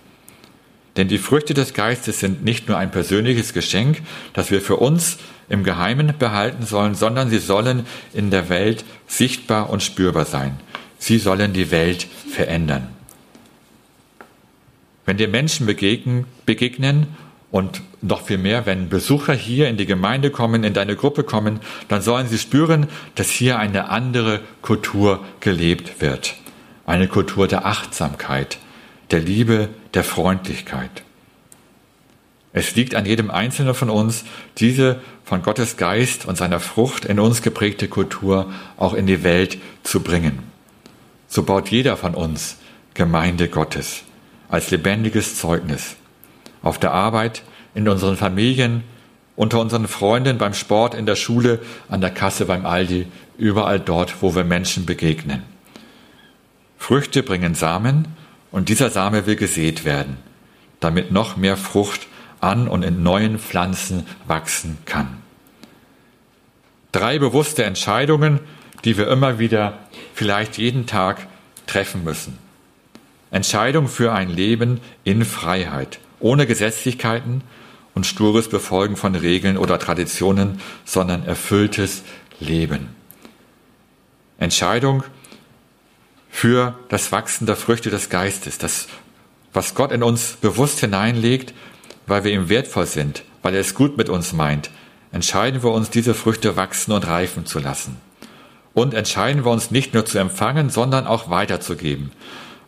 Denn 0.96 1.08
die 1.08 1.18
Früchte 1.18 1.54
des 1.54 1.74
Geistes 1.74 2.20
sind 2.20 2.44
nicht 2.44 2.68
nur 2.68 2.78
ein 2.78 2.90
persönliches 2.90 3.52
Geschenk, 3.52 4.02
das 4.32 4.50
wir 4.50 4.60
für 4.60 4.76
uns 4.76 5.18
im 5.48 5.64
Geheimen 5.64 6.14
behalten 6.18 6.64
sollen, 6.64 6.94
sondern 6.94 7.28
sie 7.28 7.38
sollen 7.38 7.84
in 8.12 8.30
der 8.30 8.48
Welt 8.48 8.84
sichtbar 9.06 9.70
und 9.70 9.82
spürbar 9.82 10.24
sein. 10.24 10.58
Sie 10.98 11.18
sollen 11.18 11.52
die 11.52 11.70
Welt 11.70 12.06
verändern. 12.30 12.88
Wenn 15.04 15.18
dir 15.18 15.28
Menschen 15.28 15.66
begegnen, 15.66 16.24
begegnen 16.46 17.08
und 17.54 17.82
noch 18.02 18.22
viel 18.22 18.38
mehr, 18.38 18.66
wenn 18.66 18.88
Besucher 18.88 19.32
hier 19.32 19.68
in 19.68 19.76
die 19.76 19.86
Gemeinde 19.86 20.30
kommen, 20.30 20.64
in 20.64 20.74
deine 20.74 20.96
Gruppe 20.96 21.22
kommen, 21.22 21.60
dann 21.86 22.02
sollen 22.02 22.26
sie 22.26 22.38
spüren, 22.38 22.88
dass 23.14 23.30
hier 23.30 23.60
eine 23.60 23.90
andere 23.90 24.40
Kultur 24.60 25.24
gelebt 25.38 26.00
wird. 26.00 26.34
Eine 26.84 27.06
Kultur 27.06 27.46
der 27.46 27.64
Achtsamkeit, 27.64 28.58
der 29.12 29.20
Liebe, 29.20 29.68
der 29.94 30.02
Freundlichkeit. 30.02 31.04
Es 32.52 32.74
liegt 32.74 32.96
an 32.96 33.06
jedem 33.06 33.30
Einzelnen 33.30 33.74
von 33.74 33.88
uns, 33.88 34.24
diese 34.58 35.00
von 35.22 35.42
Gottes 35.42 35.76
Geist 35.76 36.26
und 36.26 36.36
seiner 36.36 36.58
Frucht 36.58 37.04
in 37.04 37.20
uns 37.20 37.40
geprägte 37.40 37.86
Kultur 37.86 38.52
auch 38.76 38.94
in 38.94 39.06
die 39.06 39.22
Welt 39.22 39.58
zu 39.84 40.00
bringen. 40.00 40.40
So 41.28 41.44
baut 41.44 41.68
jeder 41.68 41.96
von 41.96 42.16
uns 42.16 42.56
Gemeinde 42.94 43.48
Gottes 43.48 44.02
als 44.48 44.72
lebendiges 44.72 45.38
Zeugnis 45.38 45.94
auf 46.64 46.78
der 46.78 46.92
Arbeit, 46.92 47.42
in 47.74 47.88
unseren 47.88 48.16
Familien, 48.16 48.82
unter 49.36 49.60
unseren 49.60 49.86
Freunden, 49.86 50.38
beim 50.38 50.54
Sport, 50.54 50.94
in 50.94 51.06
der 51.06 51.16
Schule, 51.16 51.60
an 51.88 52.00
der 52.00 52.10
Kasse, 52.10 52.46
beim 52.46 52.66
Aldi, 52.66 53.06
überall 53.38 53.78
dort, 53.78 54.22
wo 54.22 54.34
wir 54.34 54.44
Menschen 54.44 54.86
begegnen. 54.86 55.42
Früchte 56.78 57.22
bringen 57.22 57.54
Samen 57.54 58.08
Und 58.50 58.68
dieser 58.68 58.88
Same 58.88 59.26
will 59.26 59.34
gesät 59.34 59.84
werden, 59.84 60.16
damit 60.78 61.10
noch 61.10 61.36
mehr 61.36 61.56
Frucht 61.56 62.06
an 62.40 62.68
und 62.68 62.84
in 62.84 63.02
neuen 63.02 63.40
Pflanzen 63.40 64.06
wachsen 64.28 64.78
kann. 64.84 65.08
Drei 66.92 67.18
bewusste 67.18 67.64
Entscheidungen, 67.64 68.38
die 68.84 68.96
wir 68.96 69.08
immer 69.08 69.40
wieder, 69.40 69.80
vielleicht 70.14 70.56
jeden 70.56 70.86
Tag 70.86 71.26
treffen 71.66 72.04
müssen. 72.04 72.38
Entscheidung 73.32 73.88
für 73.88 74.12
ein 74.12 74.30
Leben 74.30 74.80
in 75.02 75.24
Freiheit, 75.24 75.98
ohne 76.24 76.46
Gesetzlichkeiten 76.46 77.42
und 77.94 78.06
stures 78.06 78.48
Befolgen 78.48 78.96
von 78.96 79.14
Regeln 79.14 79.58
oder 79.58 79.78
Traditionen, 79.78 80.58
sondern 80.86 81.26
erfülltes 81.26 82.02
Leben. 82.40 82.88
Entscheidung 84.38 85.04
für 86.30 86.78
das 86.88 87.12
Wachsen 87.12 87.44
der 87.46 87.56
Früchte 87.56 87.90
des 87.90 88.08
Geistes, 88.08 88.56
das, 88.56 88.88
was 89.52 89.74
Gott 89.74 89.92
in 89.92 90.02
uns 90.02 90.38
bewusst 90.40 90.80
hineinlegt, 90.80 91.52
weil 92.06 92.24
wir 92.24 92.32
ihm 92.32 92.48
wertvoll 92.48 92.86
sind, 92.86 93.22
weil 93.42 93.54
er 93.54 93.60
es 93.60 93.74
gut 93.74 93.98
mit 93.98 94.08
uns 94.08 94.32
meint, 94.32 94.70
entscheiden 95.12 95.62
wir 95.62 95.72
uns, 95.72 95.90
diese 95.90 96.14
Früchte 96.14 96.56
wachsen 96.56 96.92
und 96.92 97.06
reifen 97.06 97.44
zu 97.44 97.58
lassen. 97.58 97.98
Und 98.72 98.94
entscheiden 98.94 99.44
wir 99.44 99.52
uns 99.52 99.70
nicht 99.70 99.92
nur 99.92 100.06
zu 100.06 100.18
empfangen, 100.18 100.70
sondern 100.70 101.06
auch 101.06 101.28
weiterzugeben, 101.28 102.12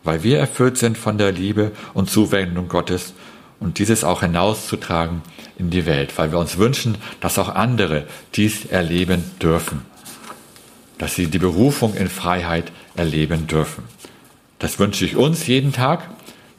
weil 0.04 0.22
wir 0.22 0.38
erfüllt 0.38 0.76
sind 0.76 0.98
von 0.98 1.16
der 1.16 1.32
Liebe 1.32 1.72
und 1.94 2.10
Zuwendung 2.10 2.68
Gottes 2.68 3.14
und 3.60 3.78
dieses 3.78 4.04
auch 4.04 4.20
hinauszutragen 4.20 5.22
in 5.58 5.70
die 5.70 5.86
Welt, 5.86 6.16
weil 6.18 6.32
wir 6.32 6.38
uns 6.38 6.58
wünschen, 6.58 6.98
dass 7.20 7.38
auch 7.38 7.48
andere 7.48 8.06
dies 8.34 8.66
erleben 8.66 9.24
dürfen, 9.40 9.82
dass 10.98 11.14
sie 11.14 11.26
die 11.26 11.38
Berufung 11.38 11.94
in 11.94 12.08
Freiheit 12.08 12.72
erleben 12.94 13.46
dürfen. 13.46 13.84
Das 14.58 14.78
wünsche 14.78 15.04
ich 15.04 15.16
uns 15.16 15.46
jeden 15.46 15.72
Tag, 15.72 16.08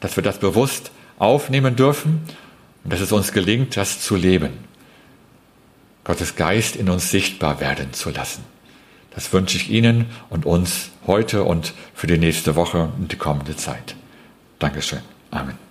dass 0.00 0.16
wir 0.16 0.22
das 0.22 0.38
bewusst 0.38 0.90
aufnehmen 1.18 1.76
dürfen 1.76 2.20
und 2.84 2.92
dass 2.92 3.00
es 3.00 3.12
uns 3.12 3.32
gelingt, 3.32 3.76
das 3.76 4.00
zu 4.00 4.16
leben. 4.16 4.50
Gottes 6.04 6.36
Geist 6.36 6.76
in 6.76 6.88
uns 6.88 7.10
sichtbar 7.10 7.60
werden 7.60 7.92
zu 7.92 8.10
lassen. 8.10 8.44
Das 9.14 9.32
wünsche 9.32 9.56
ich 9.56 9.68
Ihnen 9.68 10.06
und 10.30 10.46
uns 10.46 10.90
heute 11.06 11.42
und 11.42 11.74
für 11.92 12.06
die 12.06 12.18
nächste 12.18 12.54
Woche 12.54 12.90
und 12.98 13.12
die 13.12 13.16
kommende 13.16 13.56
Zeit. 13.56 13.96
Dankeschön. 14.58 15.00
Amen. 15.30 15.67